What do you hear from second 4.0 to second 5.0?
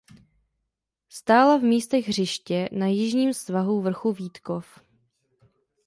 Vítkov.